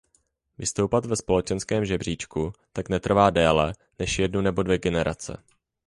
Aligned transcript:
Vystoupat 0.57 1.05
ve 1.05 1.15
společenském 1.15 1.85
žebříčku 1.85 2.53
tak 2.73 2.89
netrvá 2.89 3.29
déle 3.29 3.73
než 3.99 4.19
jednu 4.19 4.41
nebo 4.41 4.63
dvě 4.63 4.77
generace. 4.77 5.43